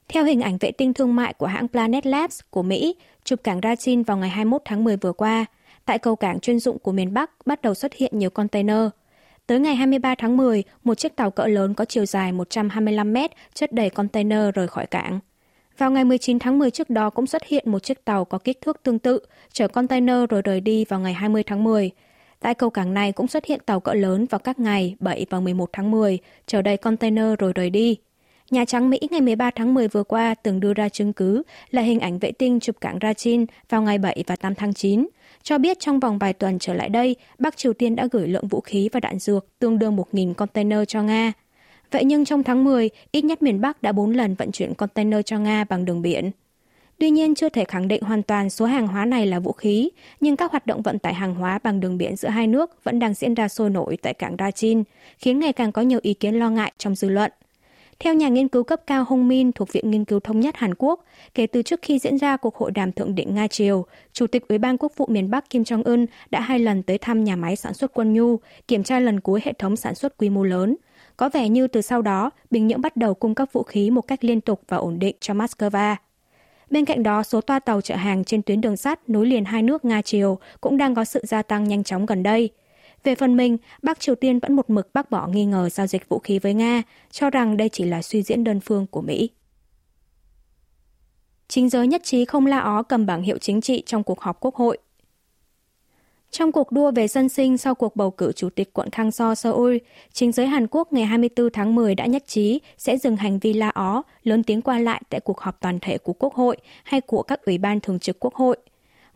Theo 0.08 0.24
hình 0.24 0.42
ảnh 0.42 0.58
vệ 0.58 0.72
tinh 0.72 0.94
thương 0.94 1.16
mại 1.16 1.34
của 1.34 1.46
hãng 1.46 1.68
Planet 1.68 2.06
Labs 2.06 2.40
của 2.50 2.64
Mỹ, 2.64 2.96
chụp 3.24 3.40
cảng 3.44 3.60
Rachin 3.64 4.04
vào 4.04 4.18
ngày 4.18 4.30
21 4.30 4.62
tháng 4.66 4.84
10 4.84 4.98
vừa 4.98 5.14
qua, 5.14 5.46
tại 5.86 6.00
cầu 6.00 6.16
cảng 6.16 6.40
chuyên 6.40 6.60
dụng 6.60 6.80
của 6.80 6.92
miền 6.92 7.14
Bắc 7.14 7.32
bắt 7.46 7.62
đầu 7.62 7.74
xuất 7.74 7.94
hiện 7.94 8.20
nhiều 8.20 8.30
container. 8.30 8.88
Tới 9.48 9.60
ngày 9.60 9.76
23 9.76 10.16
tháng 10.16 10.38
10, 10.38 10.64
một 10.84 10.96
chiếc 10.96 11.16
tàu 11.16 11.32
cỡ 11.32 11.46
lớn 11.46 11.74
có 11.74 11.86
chiều 11.86 12.06
dài 12.06 12.32
125 12.32 13.14
mét 13.14 13.32
chất 13.54 13.72
đầy 13.72 13.90
container 13.90 14.54
rời 14.54 14.68
khỏi 14.68 14.86
cảng. 14.86 15.20
Vào 15.80 15.92
ngày 15.92 16.06
19 16.06 16.40
tháng 16.40 16.60
10 16.60 16.72
trước 16.72 16.90
đó 16.90 17.10
cũng 17.10 17.28
xuất 17.28 17.44
hiện 17.46 17.72
một 17.72 17.80
chiếc 17.80 18.06
tàu 18.06 18.26
có 18.26 18.38
kích 18.38 18.62
thước 18.62 18.84
tương 18.84 19.00
tự, 19.00 19.20
chở 19.54 19.68
container 19.68 20.16
rồi 20.30 20.42
rời 20.42 20.62
đi 20.62 20.86
vào 20.86 21.00
ngày 21.00 21.14
20 21.14 21.44
tháng 21.44 21.64
10. 21.64 21.92
Tại 22.40 22.54
cầu 22.54 22.70
cảng 22.70 22.94
này 22.94 23.12
cũng 23.12 23.28
xuất 23.28 23.46
hiện 23.46 23.60
tàu 23.66 23.80
cỡ 23.80 23.94
lớn 23.94 24.26
vào 24.30 24.40
các 24.40 24.60
ngày 24.60 24.96
7 25.00 25.26
và 25.30 25.40
11 25.40 25.70
tháng 25.74 25.92
10, 25.92 26.20
chở 26.48 26.62
đầy 26.62 26.78
container 26.78 27.26
rồi 27.40 27.54
rời 27.54 27.70
đi. 27.70 27.98
Nhà 28.52 28.66
Trắng 28.66 28.90
Mỹ 28.90 29.00
ngày 29.12 29.22
13 29.22 29.52
tháng 29.56 29.74
10 29.74 29.88
vừa 29.88 30.04
qua 30.04 30.36
từng 30.44 30.60
đưa 30.60 30.74
ra 30.74 30.90
chứng 30.90 31.14
cứ 31.14 31.44
là 31.72 31.82
hình 31.82 32.00
ảnh 32.00 32.20
vệ 32.20 32.32
tinh 32.32 32.60
chụp 32.60 32.76
cảng 32.82 32.98
Rachin 33.02 33.46
vào 33.70 33.82
ngày 33.82 33.98
7 33.98 34.24
và 34.28 34.36
8 34.36 34.56
tháng 34.56 34.74
9, 34.74 35.08
cho 35.44 35.58
biết 35.58 35.80
trong 35.80 36.00
vòng 36.00 36.18
vài 36.18 36.34
tuần 36.34 36.60
trở 36.60 36.74
lại 36.74 36.90
đây, 36.90 37.16
Bắc 37.40 37.58
Triều 37.58 37.74
Tiên 37.74 37.96
đã 37.96 38.08
gửi 38.12 38.28
lượng 38.28 38.48
vũ 38.48 38.62
khí 38.62 38.90
và 38.92 39.00
đạn 39.00 39.20
dược 39.20 39.60
tương 39.60 39.80
đương 39.80 39.98
1.000 39.98 40.34
container 40.34 40.80
cho 40.88 41.02
Nga. 41.04 41.34
Vậy 41.92 42.06
nhưng 42.06 42.26
trong 42.26 42.44
tháng 42.44 42.64
10, 42.64 42.90
ít 43.12 43.26
nhất 43.26 43.42
miền 43.42 43.62
Bắc 43.62 43.82
đã 43.82 43.92
4 43.92 44.12
lần 44.12 44.36
vận 44.36 44.52
chuyển 44.52 44.74
container 44.74 45.20
cho 45.26 45.40
Nga 45.40 45.64
bằng 45.64 45.86
đường 45.86 46.02
biển. 46.02 46.32
Tuy 47.00 47.10
nhiên 47.10 47.36
chưa 47.36 47.50
thể 47.50 47.66
khẳng 47.66 47.88
định 47.88 48.02
hoàn 48.02 48.24
toàn 48.24 48.50
số 48.50 48.66
hàng 48.66 48.88
hóa 48.88 49.06
này 49.06 49.26
là 49.26 49.40
vũ 49.40 49.52
khí, 49.52 49.90
nhưng 50.20 50.36
các 50.36 50.52
hoạt 50.52 50.66
động 50.66 50.82
vận 50.82 51.00
tải 51.00 51.14
hàng 51.14 51.36
hóa 51.36 51.60
bằng 51.64 51.80
đường 51.80 51.98
biển 51.98 52.16
giữa 52.16 52.30
hai 52.30 52.48
nước 52.48 52.84
vẫn 52.84 53.00
đang 53.00 53.14
diễn 53.14 53.34
ra 53.34 53.48
sôi 53.48 53.70
nổi 53.70 53.98
tại 54.02 54.14
cảng 54.14 54.36
Rachin, 54.40 54.84
khiến 55.18 55.40
ngày 55.40 55.54
càng 55.54 55.72
có 55.72 55.82
nhiều 55.82 56.00
ý 56.02 56.14
kiến 56.14 56.36
lo 56.36 56.50
ngại 56.50 56.72
trong 56.78 56.96
dư 56.96 57.10
luận. 57.10 57.32
Theo 58.00 58.14
nhà 58.14 58.28
nghiên 58.28 58.48
cứu 58.48 58.64
cấp 58.64 58.82
cao 58.88 59.06
Hong 59.10 59.28
Min 59.28 59.52
thuộc 59.52 59.72
Viện 59.72 59.92
Nghiên 59.92 60.06
cứu 60.06 60.20
Thống 60.20 60.40
nhất 60.40 60.56
Hàn 60.58 60.76
Quốc, 60.76 61.06
kể 61.34 61.48
từ 61.48 61.62
trước 61.62 61.80
khi 61.82 62.00
diễn 62.00 62.18
ra 62.18 62.38
cuộc 62.38 62.56
hội 62.56 62.72
đàm 62.72 62.92
thượng 62.92 63.16
đỉnh 63.16 63.36
Nga-Triều, 63.36 63.84
Chủ 64.14 64.28
tịch 64.28 64.48
Ủy 64.48 64.58
ban 64.58 64.78
Quốc 64.78 64.92
vụ 64.98 65.06
miền 65.10 65.30
Bắc 65.30 65.50
Kim 65.50 65.64
Jong-un 65.64 66.06
đã 66.30 66.40
hai 66.40 66.60
lần 66.60 66.84
tới 66.84 66.98
thăm 66.98 67.24
nhà 67.24 67.36
máy 67.36 67.56
sản 67.56 67.74
xuất 67.74 67.94
quân 67.94 68.14
nhu, 68.14 68.40
kiểm 68.68 68.84
tra 68.84 69.00
lần 69.00 69.20
cuối 69.20 69.42
hệ 69.44 69.54
thống 69.54 69.76
sản 69.76 69.96
xuất 69.96 70.18
quy 70.18 70.30
mô 70.30 70.44
lớn– 70.44 70.76
có 71.20 71.30
vẻ 71.30 71.50
như 71.50 71.68
từ 71.68 71.82
sau 71.82 72.02
đó, 72.02 72.32
Bình 72.52 72.68
Nhưỡng 72.68 72.82
bắt 72.82 72.98
đầu 72.98 73.14
cung 73.14 73.36
cấp 73.36 73.50
vũ 73.52 73.64
khí 73.64 73.90
một 73.90 74.02
cách 74.02 74.24
liên 74.24 74.42
tục 74.42 74.62
và 74.68 74.78
ổn 74.78 75.00
định 75.00 75.16
cho 75.20 75.34
Moscow. 75.34 75.96
Bên 76.70 76.86
cạnh 76.86 77.04
đó, 77.04 77.24
số 77.24 77.42
toa 77.42 77.60
tàu 77.60 77.82
chở 77.82 77.96
hàng 77.96 78.24
trên 78.24 78.42
tuyến 78.42 78.62
đường 78.62 78.78
sắt 78.78 79.10
nối 79.10 79.26
liền 79.26 79.46
hai 79.46 79.64
nước 79.64 79.86
Nga-Triều 79.86 80.38
cũng 80.62 80.78
đang 80.78 80.96
có 80.96 81.06
sự 81.06 81.22
gia 81.24 81.42
tăng 81.42 81.64
nhanh 81.64 81.84
chóng 81.84 82.06
gần 82.06 82.24
đây. 82.24 82.50
Về 83.04 83.16
phần 83.16 83.38
mình, 83.38 83.58
Bắc 83.82 84.00
Triều 84.00 84.16
Tiên 84.16 84.40
vẫn 84.40 84.54
một 84.54 84.70
mực 84.70 84.94
bác 84.94 85.12
bỏ 85.12 85.28
nghi 85.28 85.46
ngờ 85.46 85.70
giao 85.70 85.88
dịch 85.88 86.10
vũ 86.10 86.20
khí 86.20 86.40
với 86.40 86.54
Nga, 86.54 86.84
cho 87.12 87.30
rằng 87.30 87.58
đây 87.58 87.70
chỉ 87.70 87.84
là 87.84 88.02
suy 88.02 88.22
diễn 88.22 88.44
đơn 88.44 88.60
phương 88.60 88.88
của 88.88 89.02
Mỹ. 89.02 89.30
Chính 91.48 91.70
giới 91.70 91.88
nhất 91.88 92.02
trí 92.04 92.26
không 92.26 92.46
la 92.46 92.60
ó 92.60 92.84
cầm 92.84 93.06
bảng 93.06 93.22
hiệu 93.22 93.38
chính 93.38 93.62
trị 93.62 93.84
trong 93.86 94.04
cuộc 94.04 94.22
họp 94.22 94.40
quốc 94.40 94.56
hội. 94.56 94.78
Trong 96.32 96.52
cuộc 96.52 96.72
đua 96.72 96.92
về 96.92 97.08
dân 97.08 97.30
sinh 97.30 97.58
sau 97.58 97.76
cuộc 97.76 97.96
bầu 97.96 98.12
cử 98.12 98.32
chủ 98.36 98.50
tịch 98.50 98.74
quận 98.74 98.90
Khang 98.90 99.12
So 99.12 99.36
Seoul, 99.36 99.78
chính 100.14 100.32
giới 100.32 100.48
Hàn 100.48 100.68
Quốc 100.68 100.94
ngày 100.94 101.06
24 101.06 101.50
tháng 101.54 101.76
10 101.76 101.96
đã 101.96 102.06
nhất 102.06 102.24
trí 102.28 102.60
sẽ 102.78 102.98
dừng 102.98 103.16
hành 103.16 103.40
vi 103.40 103.54
la 103.54 103.70
ó, 103.70 104.04
lớn 104.24 104.44
tiếng 104.44 104.62
qua 104.62 104.80
lại 104.80 105.02
tại 105.10 105.20
cuộc 105.20 105.40
họp 105.42 105.62
toàn 105.62 105.80
thể 105.80 105.98
của 105.98 106.14
Quốc 106.14 106.34
hội 106.34 106.58
hay 106.84 107.02
của 107.02 107.24
các 107.24 107.46
ủy 107.46 107.58
ban 107.58 107.80
thường 107.80 108.00
trực 108.00 108.20
Quốc 108.20 108.34
hội. 108.34 108.58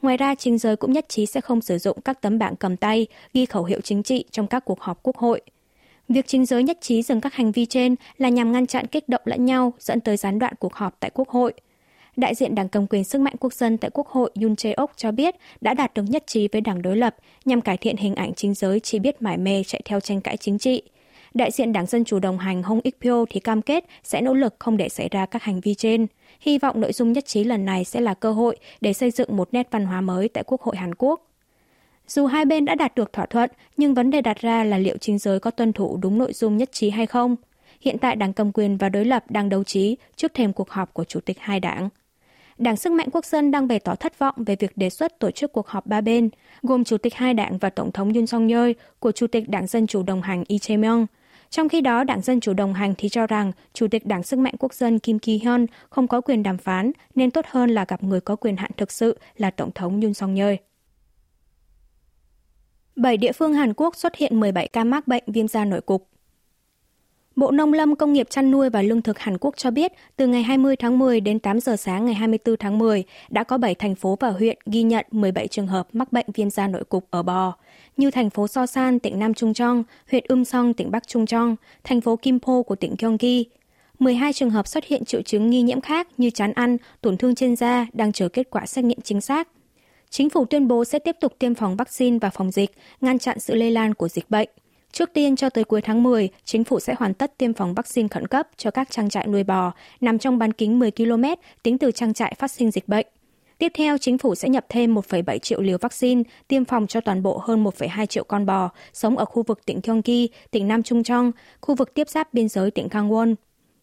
Ngoài 0.02 0.18
ra, 0.18 0.36
chính 0.36 0.58
giới 0.58 0.76
cũng 0.76 0.92
nhất 0.92 1.06
trí 1.10 1.26
sẽ 1.26 1.42
không 1.42 1.62
sử 1.62 1.78
dụng 1.78 2.02
các 2.02 2.22
tấm 2.22 2.40
bảng 2.40 2.56
cầm 2.56 2.78
tay 2.78 3.08
ghi 3.34 3.46
khẩu 3.46 3.64
hiệu 3.64 3.82
chính 3.82 4.04
trị 4.04 4.26
trong 4.32 4.48
các 4.48 4.66
cuộc 4.66 4.82
họp 4.82 5.04
Quốc 5.04 5.18
hội. 5.18 5.42
Việc 6.10 6.28
chính 6.28 6.46
giới 6.46 6.64
nhất 6.64 6.78
trí 6.82 7.02
dừng 7.02 7.22
các 7.22 7.34
hành 7.34 7.52
vi 7.52 7.66
trên 7.66 7.96
là 8.18 8.30
nhằm 8.30 8.52
ngăn 8.52 8.68
chặn 8.68 8.88
kích 8.88 9.10
động 9.10 9.22
lẫn 9.26 9.46
nhau 9.46 9.74
dẫn 9.80 10.00
tới 10.00 10.18
gián 10.18 10.40
đoạn 10.40 10.54
cuộc 10.60 10.74
họp 10.74 11.00
tại 11.00 11.12
Quốc 11.14 11.30
hội– 11.30 11.54
Đại 12.16 12.36
diện 12.36 12.56
Đảng 12.56 12.70
Cầm 12.70 12.88
quyền 12.88 13.04
Sức 13.04 13.22
mạnh 13.22 13.34
Quốc 13.40 13.54
dân 13.54 13.78
tại 13.78 13.92
Quốc 13.94 14.08
hội 14.08 14.32
Yun 14.42 14.54
Jae-ok 14.54 14.88
cho 14.96 15.12
biết 15.12 15.36
đã 15.62 15.74
đạt 15.74 15.94
được 15.94 16.04
nhất 16.08 16.24
trí 16.28 16.48
với 16.48 16.62
đảng 16.62 16.82
đối 16.82 16.98
lập 16.98 17.16
nhằm 17.46 17.62
cải 17.62 17.78
thiện 17.78 17.98
hình 17.98 18.16
ảnh 18.16 18.34
chính 18.34 18.54
giới 18.54 18.80
chỉ 18.80 19.00
biết 19.00 19.22
mải 19.22 19.38
mê 19.38 19.64
chạy 19.68 19.82
theo 19.86 20.00
tranh 20.00 20.22
cãi 20.22 20.38
chính 20.38 20.58
trị. 20.58 20.82
Đại 21.34 21.52
diện 21.52 21.74
Đảng 21.74 21.86
Dân 21.86 22.06
Chủ 22.06 22.20
đồng 22.20 22.38
hành 22.38 22.64
Hong 22.64 22.80
Ik 22.84 22.96
Pyo 23.02 23.26
thì 23.30 23.40
cam 23.40 23.62
kết 23.62 23.86
sẽ 24.04 24.22
nỗ 24.22 24.34
lực 24.34 24.56
không 24.60 24.78
để 24.78 24.90
xảy 24.90 25.10
ra 25.12 25.26
các 25.26 25.44
hành 25.44 25.60
vi 25.60 25.74
trên. 25.74 26.08
Hy 26.40 26.58
vọng 26.58 26.82
nội 26.82 26.94
dung 26.94 27.14
nhất 27.14 27.26
trí 27.26 27.44
lần 27.44 27.66
này 27.66 27.84
sẽ 27.84 28.02
là 28.02 28.14
cơ 28.14 28.32
hội 28.32 28.58
để 28.82 28.94
xây 28.94 29.12
dựng 29.12 29.38
một 29.38 29.50
nét 29.52 29.68
văn 29.72 29.86
hóa 29.86 30.02
mới 30.02 30.30
tại 30.30 30.44
Quốc 30.48 30.62
hội 30.62 30.76
Hàn 30.78 30.96
Quốc. 30.96 31.28
Dù 32.08 32.26
hai 32.26 32.46
bên 32.46 32.66
đã 32.66 32.76
đạt 32.76 32.96
được 32.96 33.14
thỏa 33.14 33.26
thuận, 33.26 33.50
nhưng 33.78 33.94
vấn 33.94 34.12
đề 34.12 34.22
đặt 34.22 34.38
ra 34.38 34.64
là 34.64 34.78
liệu 34.78 34.98
chính 34.98 35.18
giới 35.18 35.40
có 35.40 35.52
tuân 35.52 35.74
thủ 35.74 35.98
đúng 36.02 36.18
nội 36.18 36.34
dung 36.34 36.58
nhất 36.58 36.70
trí 36.72 36.90
hay 36.90 37.06
không. 37.06 37.36
Hiện 37.82 37.98
tại 37.98 38.16
đảng 38.16 38.34
cầm 38.34 38.52
quyền 38.52 38.78
và 38.78 38.90
đối 38.90 39.06
lập 39.06 39.24
đang 39.30 39.50
đấu 39.50 39.64
trí 39.64 39.98
trước 40.16 40.34
thềm 40.34 40.54
cuộc 40.54 40.70
họp 40.70 40.94
của 40.94 41.04
chủ 41.04 41.20
tịch 41.20 41.38
hai 41.40 41.60
đảng. 41.60 41.90
Đảng 42.58 42.78
Sức 42.78 42.94
mạnh 42.94 43.08
Quốc 43.12 43.26
dân 43.26 43.52
đang 43.52 43.68
bày 43.68 43.80
tỏ 43.80 43.96
thất 43.96 44.20
vọng 44.20 44.36
về 44.38 44.56
việc 44.60 44.78
đề 44.78 44.90
xuất 44.90 45.20
tổ 45.20 45.32
chức 45.32 45.52
cuộc 45.54 45.68
họp 45.68 45.86
ba 45.86 46.02
bên, 46.02 46.30
gồm 46.62 46.84
Chủ 46.84 46.98
tịch 46.98 47.14
hai 47.14 47.34
đảng 47.34 47.58
và 47.58 47.70
Tổng 47.70 47.92
thống 47.92 48.14
Yoon 48.14 48.28
song 48.28 48.48
yeol 48.48 48.72
của 49.00 49.12
Chủ 49.12 49.28
tịch 49.28 49.50
Đảng 49.50 49.68
Dân 49.68 49.88
Chủ 49.88 50.04
đồng 50.04 50.22
hành 50.22 50.44
Lee 50.50 50.58
Jae-myung. 50.58 51.06
Trong 51.50 51.70
khi 51.70 51.82
đó, 51.82 52.04
Đảng 52.04 52.22
Dân 52.22 52.40
Chủ 52.40 52.54
đồng 52.54 52.74
hành 52.74 52.94
thì 52.98 53.10
cho 53.10 53.28
rằng 53.28 53.52
Chủ 53.74 53.88
tịch 53.88 54.06
Đảng 54.06 54.24
Sức 54.24 54.40
mạnh 54.40 54.54
Quốc 54.60 54.74
dân 54.74 55.00
Kim 55.00 55.18
Ki-hyun 55.18 55.66
không 55.90 56.08
có 56.08 56.22
quyền 56.22 56.44
đàm 56.44 56.58
phán, 56.58 56.92
nên 57.16 57.32
tốt 57.32 57.46
hơn 57.48 57.70
là 57.70 57.86
gặp 57.88 58.04
người 58.04 58.22
có 58.22 58.36
quyền 58.36 58.58
hạn 58.58 58.72
thực 58.78 58.92
sự 58.92 59.18
là 59.38 59.52
Tổng 59.52 59.72
thống 59.72 60.02
Yoon 60.02 60.14
song 60.14 60.36
yeol 60.36 60.56
Bảy 62.96 63.18
địa 63.18 63.32
phương 63.32 63.54
Hàn 63.54 63.74
Quốc 63.74 63.96
xuất 63.96 64.16
hiện 64.16 64.40
17 64.40 64.68
ca 64.68 64.84
mắc 64.84 65.08
bệnh 65.08 65.24
viêm 65.28 65.48
da 65.48 65.66
nổi 65.66 65.82
cục. 65.82 66.13
Bộ 67.36 67.52
Nông 67.52 67.74
lâm 67.74 67.96
Công 67.96 68.14
nghiệp 68.14 68.30
chăn 68.30 68.52
nuôi 68.52 68.70
và 68.70 68.82
lương 68.82 69.02
thực 69.02 69.20
Hàn 69.20 69.38
Quốc 69.38 69.58
cho 69.58 69.72
biết, 69.72 69.94
từ 70.16 70.28
ngày 70.28 70.44
20 70.44 70.76
tháng 70.76 71.00
10 71.00 71.22
đến 71.22 71.40
8 71.40 71.60
giờ 71.60 71.76
sáng 71.76 72.06
ngày 72.06 72.14
24 72.14 72.58
tháng 72.58 72.78
10, 72.78 73.04
đã 73.30 73.44
có 73.44 73.58
7 73.58 73.76
thành 73.76 73.96
phố 73.96 74.18
và 74.20 74.30
huyện 74.30 74.58
ghi 74.66 74.84
nhận 74.84 75.06
17 75.12 75.48
trường 75.48 75.68
hợp 75.68 75.88
mắc 75.94 76.12
bệnh 76.12 76.26
viêm 76.34 76.50
da 76.50 76.68
nội 76.68 76.84
cục 76.84 77.08
ở 77.10 77.24
bò, 77.24 77.54
như 77.98 78.12
thành 78.12 78.30
phố 78.30 78.46
So-san, 78.46 79.00
tỉnh 79.00 79.20
Nam 79.20 79.34
Trung 79.34 79.54
Chong, 79.54 79.84
huyện 80.12 80.24
Um 80.28 80.44
Song, 80.44 80.74
tỉnh 80.74 80.92
Bắc 80.92 81.08
Trung 81.08 81.26
Chong, 81.26 81.56
thành 81.84 82.02
phố 82.02 82.16
Kimpo 82.16 82.62
của 82.62 82.76
tỉnh 82.76 82.96
Gyeonggi. 83.00 83.46
12 84.00 84.34
trường 84.34 84.50
hợp 84.50 84.68
xuất 84.68 84.86
hiện 84.86 85.06
triệu 85.06 85.22
chứng 85.22 85.50
nghi 85.50 85.62
nhiễm 85.62 85.82
khác 85.82 86.08
như 86.18 86.30
chán 86.30 86.54
ăn, 86.54 86.78
tổn 87.02 87.18
thương 87.18 87.36
trên 87.36 87.56
da 87.56 87.88
đang 87.94 88.12
chờ 88.12 88.30
kết 88.30 88.50
quả 88.50 88.66
xét 88.66 88.86
nghiệm 88.86 89.02
chính 89.02 89.22
xác. 89.22 89.48
Chính 90.10 90.30
phủ 90.30 90.46
tuyên 90.46 90.68
bố 90.68 90.86
sẽ 90.86 91.00
tiếp 91.00 91.16
tục 91.22 91.34
tiêm 91.40 91.56
phòng 91.56 91.76
vaccine 91.76 92.18
và 92.22 92.30
phòng 92.30 92.52
dịch, 92.52 92.72
ngăn 93.02 93.20
chặn 93.20 93.40
sự 93.40 93.56
lây 93.56 93.72
lan 93.72 93.94
của 93.94 94.08
dịch 94.08 94.30
bệnh. 94.30 94.50
Trước 94.94 95.14
tiên 95.14 95.36
cho 95.36 95.50
tới 95.50 95.64
cuối 95.64 95.82
tháng 95.82 96.04
10, 96.04 96.30
chính 96.44 96.64
phủ 96.64 96.80
sẽ 96.80 96.96
hoàn 97.00 97.14
tất 97.14 97.38
tiêm 97.38 97.54
phòng 97.54 97.74
vaccine 97.74 98.08
khẩn 98.08 98.28
cấp 98.28 98.48
cho 98.58 98.72
các 98.72 98.90
trang 98.92 99.10
trại 99.10 99.28
nuôi 99.28 99.44
bò 99.44 99.72
nằm 100.02 100.20
trong 100.20 100.38
bán 100.38 100.54
kính 100.54 100.80
10 100.80 100.92
km 100.92 101.24
tính 101.64 101.78
từ 101.78 101.92
trang 101.92 102.14
trại 102.14 102.36
phát 102.40 102.52
sinh 102.52 102.72
dịch 102.72 102.88
bệnh. 102.88 103.08
Tiếp 103.58 103.72
theo, 103.76 103.98
chính 103.98 104.18
phủ 104.18 104.36
sẽ 104.36 104.50
nhập 104.50 104.66
thêm 104.70 104.96
1,7 104.96 105.38
triệu 105.38 105.62
liều 105.62 105.78
vaccine 105.78 106.24
tiêm 106.48 106.66
phòng 106.66 106.88
cho 106.88 107.02
toàn 107.02 107.24
bộ 107.24 107.42
hơn 107.44 107.64
1,2 107.64 108.06
triệu 108.06 108.24
con 108.24 108.46
bò 108.46 108.70
sống 108.94 109.18
ở 109.18 109.26
khu 109.26 109.44
vực 109.44 109.66
tỉnh 109.66 109.80
Gyeonggi, 109.84 110.30
tỉnh 110.52 110.68
Nam 110.68 110.84
Trung 110.84 111.04
Trong, 111.04 111.32
khu 111.62 111.76
vực 111.76 111.94
tiếp 111.94 112.10
giáp 112.10 112.34
biên 112.34 112.50
giới 112.50 112.72
tỉnh 112.72 112.88
Gangwon. 112.88 113.36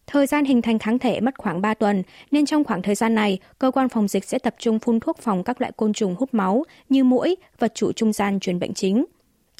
Thời 0.06 0.26
gian 0.26 0.44
hình 0.44 0.62
thành 0.62 0.78
kháng 0.78 0.98
thể 0.98 1.20
mất 1.20 1.38
khoảng 1.38 1.60
3 1.60 1.74
tuần, 1.74 2.02
nên 2.30 2.46
trong 2.46 2.64
khoảng 2.64 2.82
thời 2.82 2.94
gian 2.94 3.14
này, 3.14 3.38
cơ 3.58 3.70
quan 3.70 3.88
phòng 3.88 4.08
dịch 4.08 4.24
sẽ 4.24 4.38
tập 4.38 4.54
trung 4.58 4.78
phun 4.78 5.00
thuốc 5.00 5.18
phòng 5.18 5.44
các 5.44 5.60
loại 5.60 5.72
côn 5.76 5.92
trùng 5.92 6.14
hút 6.18 6.28
máu 6.34 6.64
như 6.88 7.04
mũi, 7.04 7.36
vật 7.58 7.72
chủ 7.74 7.92
trung 7.92 8.12
gian 8.12 8.40
truyền 8.40 8.58
bệnh 8.58 8.74
chính. 8.74 9.04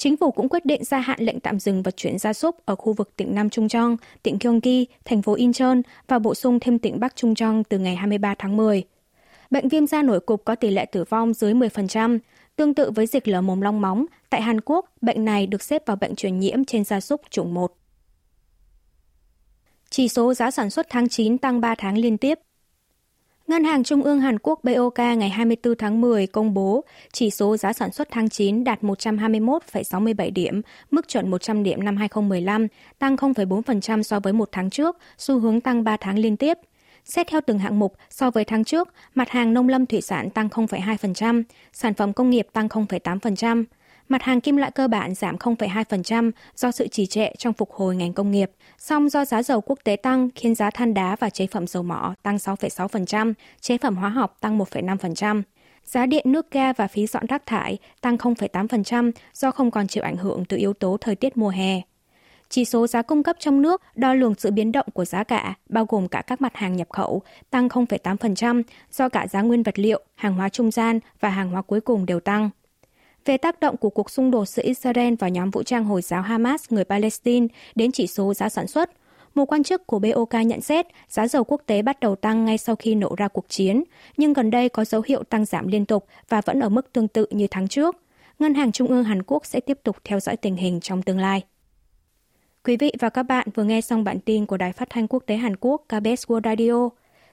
Chính 0.01 0.17
phủ 0.17 0.31
cũng 0.31 0.49
quyết 0.49 0.65
định 0.65 0.83
gia 0.83 0.99
hạn 0.99 1.19
lệnh 1.21 1.39
tạm 1.39 1.59
dừng 1.59 1.83
vận 1.83 1.93
chuyển 1.97 2.19
gia 2.19 2.33
súc 2.33 2.65
ở 2.65 2.75
khu 2.75 2.93
vực 2.93 3.15
tỉnh 3.17 3.35
Nam 3.35 3.49
Trung 3.49 3.67
Trong, 3.67 3.97
tỉnh 4.23 4.37
Gyeonggi, 4.39 4.85
thành 5.05 5.21
phố 5.21 5.33
Incheon 5.33 5.75
và 6.07 6.19
bổ 6.19 6.35
sung 6.35 6.59
thêm 6.59 6.79
tỉnh 6.79 6.99
Bắc 6.99 7.15
Trung 7.15 7.35
Trong 7.35 7.63
từ 7.63 7.79
ngày 7.79 7.95
23 7.95 8.35
tháng 8.39 8.57
10. 8.57 8.83
Bệnh 9.49 9.69
viêm 9.69 9.87
da 9.87 10.01
nổi 10.01 10.19
cục 10.19 10.45
có 10.45 10.55
tỷ 10.55 10.69
lệ 10.69 10.85
tử 10.85 11.03
vong 11.09 11.33
dưới 11.33 11.53
10%. 11.53 12.19
Tương 12.55 12.73
tự 12.73 12.91
với 12.91 13.05
dịch 13.05 13.27
lở 13.27 13.41
mồm 13.41 13.61
long 13.61 13.81
móng, 13.81 14.05
tại 14.29 14.41
Hàn 14.41 14.61
Quốc, 14.61 14.85
bệnh 15.01 15.25
này 15.25 15.47
được 15.47 15.63
xếp 15.63 15.83
vào 15.85 15.95
bệnh 15.95 16.15
truyền 16.15 16.39
nhiễm 16.39 16.65
trên 16.65 16.83
gia 16.83 16.99
súc 16.99 17.21
chủng 17.29 17.53
1. 17.53 17.73
Chỉ 19.89 20.07
số 20.07 20.33
giá 20.33 20.51
sản 20.51 20.69
xuất 20.69 20.87
tháng 20.89 21.09
9 21.09 21.37
tăng 21.37 21.61
3 21.61 21.75
tháng 21.77 21.97
liên 21.97 22.17
tiếp. 22.17 22.39
Ngân 23.51 23.63
hàng 23.63 23.83
Trung 23.83 24.03
ương 24.03 24.19
Hàn 24.19 24.39
Quốc 24.39 24.59
BOK 24.63 24.99
ngày 24.99 25.29
24 25.29 25.75
tháng 25.75 26.01
10 26.01 26.27
công 26.27 26.53
bố 26.53 26.83
chỉ 27.11 27.29
số 27.29 27.57
giá 27.57 27.73
sản 27.73 27.91
xuất 27.91 28.07
tháng 28.11 28.29
9 28.29 28.63
đạt 28.63 28.81
121,67 28.81 30.33
điểm, 30.33 30.61
mức 30.91 31.07
chuẩn 31.07 31.31
100 31.31 31.63
điểm 31.63 31.83
năm 31.83 31.97
2015, 31.97 32.67
tăng 32.99 33.15
0,4% 33.15 34.03
so 34.03 34.19
với 34.19 34.33
một 34.33 34.49
tháng 34.51 34.69
trước, 34.69 34.97
xu 35.17 35.39
hướng 35.39 35.61
tăng 35.61 35.83
3 35.83 35.97
tháng 35.97 36.19
liên 36.19 36.37
tiếp. 36.37 36.57
Xét 37.05 37.27
theo 37.27 37.41
từng 37.47 37.59
hạng 37.59 37.79
mục, 37.79 37.95
so 38.09 38.31
với 38.31 38.45
tháng 38.45 38.63
trước, 38.63 38.93
mặt 39.15 39.29
hàng 39.29 39.53
nông 39.53 39.69
lâm 39.69 39.85
thủy 39.85 40.01
sản 40.01 40.29
tăng 40.29 40.47
0,2%, 40.47 41.43
sản 41.73 41.93
phẩm 41.93 42.13
công 42.13 42.29
nghiệp 42.29 42.47
tăng 42.53 42.67
0,8%. 42.67 43.63
Mặt 44.11 44.23
hàng 44.23 44.41
kim 44.41 44.57
loại 44.57 44.71
cơ 44.71 44.87
bản 44.87 45.13
giảm 45.15 45.35
0,2% 45.35 46.31
do 46.55 46.71
sự 46.71 46.87
trì 46.87 47.05
trệ 47.05 47.29
trong 47.37 47.53
phục 47.53 47.71
hồi 47.71 47.95
ngành 47.95 48.13
công 48.13 48.31
nghiệp. 48.31 48.51
Song 48.77 49.09
do 49.09 49.25
giá 49.25 49.43
dầu 49.43 49.61
quốc 49.61 49.79
tế 49.83 49.95
tăng 49.95 50.29
khiến 50.35 50.55
giá 50.55 50.69
than 50.69 50.93
đá 50.93 51.15
và 51.15 51.29
chế 51.29 51.47
phẩm 51.47 51.67
dầu 51.67 51.83
mỏ 51.83 52.15
tăng 52.23 52.37
6,6%, 52.37 53.33
chế 53.61 53.77
phẩm 53.77 53.95
hóa 53.95 54.09
học 54.09 54.37
tăng 54.39 54.59
1,5%. 54.59 55.41
Giá 55.83 56.05
điện 56.05 56.31
nước 56.31 56.51
ga 56.51 56.73
và 56.73 56.87
phí 56.87 57.07
dọn 57.07 57.25
rác 57.25 57.45
thải 57.45 57.77
tăng 58.01 58.15
0,8% 58.15 59.11
do 59.33 59.51
không 59.51 59.71
còn 59.71 59.87
chịu 59.87 60.03
ảnh 60.03 60.17
hưởng 60.17 60.45
từ 60.45 60.57
yếu 60.57 60.73
tố 60.73 60.97
thời 61.01 61.15
tiết 61.15 61.37
mùa 61.37 61.49
hè. 61.49 61.81
Chỉ 62.49 62.65
số 62.65 62.87
giá 62.87 63.01
cung 63.01 63.23
cấp 63.23 63.35
trong 63.39 63.61
nước 63.61 63.81
đo 63.95 64.13
lường 64.13 64.35
sự 64.37 64.51
biến 64.51 64.71
động 64.71 64.87
của 64.93 65.05
giá 65.05 65.23
cả, 65.23 65.53
bao 65.69 65.85
gồm 65.89 66.07
cả 66.07 66.21
các 66.27 66.41
mặt 66.41 66.55
hàng 66.55 66.75
nhập 66.75 66.89
khẩu, 66.89 67.21
tăng 67.49 67.67
0,8% 67.67 68.63
do 68.91 69.09
cả 69.09 69.27
giá 69.27 69.41
nguyên 69.41 69.63
vật 69.63 69.79
liệu, 69.79 70.01
hàng 70.15 70.33
hóa 70.33 70.49
trung 70.49 70.71
gian 70.71 70.99
và 71.19 71.29
hàng 71.29 71.49
hóa 71.49 71.61
cuối 71.61 71.81
cùng 71.81 72.05
đều 72.05 72.19
tăng 72.19 72.49
về 73.25 73.37
tác 73.37 73.59
động 73.59 73.77
của 73.77 73.89
cuộc 73.89 74.09
xung 74.09 74.31
đột 74.31 74.45
giữa 74.47 74.63
Israel 74.63 75.13
và 75.19 75.27
nhóm 75.27 75.49
vũ 75.49 75.63
trang 75.63 75.85
Hồi 75.85 76.01
giáo 76.01 76.21
Hamas 76.21 76.65
người 76.69 76.83
Palestine 76.83 77.47
đến 77.75 77.91
chỉ 77.91 78.07
số 78.07 78.33
giá 78.33 78.49
sản 78.49 78.67
xuất. 78.67 78.89
Một 79.35 79.45
quan 79.45 79.63
chức 79.63 79.87
của 79.87 79.99
BOK 79.99 80.33
nhận 80.33 80.61
xét 80.61 80.85
giá 81.07 81.27
dầu 81.27 81.43
quốc 81.43 81.61
tế 81.65 81.81
bắt 81.81 81.99
đầu 81.99 82.15
tăng 82.15 82.45
ngay 82.45 82.57
sau 82.57 82.75
khi 82.75 82.95
nổ 82.95 83.15
ra 83.17 83.27
cuộc 83.27 83.45
chiến, 83.49 83.83
nhưng 84.17 84.33
gần 84.33 84.51
đây 84.51 84.69
có 84.69 84.85
dấu 84.85 85.01
hiệu 85.07 85.23
tăng 85.23 85.45
giảm 85.45 85.67
liên 85.67 85.85
tục 85.85 86.05
và 86.29 86.41
vẫn 86.41 86.59
ở 86.59 86.69
mức 86.69 86.93
tương 86.93 87.07
tự 87.07 87.25
như 87.31 87.47
tháng 87.51 87.67
trước. 87.67 87.97
Ngân 88.39 88.53
hàng 88.53 88.71
Trung 88.71 88.87
ương 88.87 89.03
Hàn 89.03 89.23
Quốc 89.23 89.45
sẽ 89.45 89.59
tiếp 89.59 89.79
tục 89.83 89.97
theo 90.03 90.19
dõi 90.19 90.37
tình 90.37 90.55
hình 90.55 90.79
trong 90.79 91.01
tương 91.01 91.19
lai. 91.19 91.43
Quý 92.63 92.77
vị 92.77 92.93
và 92.99 93.09
các 93.09 93.23
bạn 93.23 93.47
vừa 93.55 93.63
nghe 93.63 93.81
xong 93.81 94.03
bản 94.03 94.19
tin 94.19 94.45
của 94.45 94.57
Đài 94.57 94.73
Phát 94.73 94.89
thanh 94.89 95.07
Quốc 95.07 95.23
tế 95.25 95.35
Hàn 95.35 95.55
Quốc 95.55 95.81
KBS 95.87 96.25
World 96.27 96.41
Radio. 96.43 96.89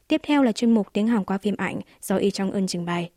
Tiếp 0.08 0.20
theo 0.24 0.42
là 0.42 0.52
chuyên 0.52 0.74
mục 0.74 0.92
tiếng 0.92 1.06
Hàn 1.06 1.24
qua 1.24 1.38
phim 1.38 1.54
ảnh 1.58 1.80
do 2.02 2.16
Y 2.16 2.30
Trong 2.30 2.50
Ưn 2.50 2.66
trình 2.66 2.84
bày. 2.84 3.10